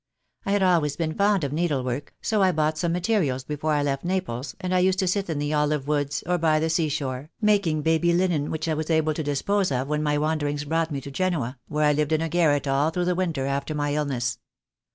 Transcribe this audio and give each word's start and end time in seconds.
I 0.47 0.51
had 0.53 0.63
always 0.63 0.95
been 0.95 1.13
fond 1.13 1.43
of 1.43 1.53
needlework, 1.53 2.15
so 2.23 2.41
I 2.41 2.51
bought 2.51 2.75
some 2.79 2.91
materials 2.91 3.43
before 3.43 3.73
I 3.73 3.83
left 3.83 4.03
Naples, 4.03 4.55
and 4.59 4.73
I 4.73 4.79
used 4.79 4.97
to 4.97 5.07
sit 5.07 5.29
in 5.29 5.37
the 5.37 5.53
olive 5.53 5.87
woods, 5.87 6.23
or 6.25 6.39
by 6.39 6.59
the 6.59 6.71
sea 6.71 6.89
shore, 6.89 7.29
making 7.39 7.83
baby 7.83 8.11
linen, 8.11 8.49
which 8.49 8.67
I 8.67 8.73
was 8.73 8.89
able 8.89 9.13
to 9.13 9.21
dispose 9.21 9.71
of 9.71 9.87
when 9.87 10.01
my 10.01 10.17
wanderings 10.17 10.63
brought 10.63 10.89
me 10.89 11.01
to 11.01 11.11
Genoa, 11.11 11.59
where 11.67 11.85
I 11.85 11.93
lived 11.93 12.13
in 12.13 12.21
a 12.21 12.29
garret 12.29 12.65
all 12.67 12.89
through 12.89 13.05
the 13.05 13.13
winter 13.13 13.45
after 13.45 13.75
my 13.75 13.93
illness. 13.93 14.39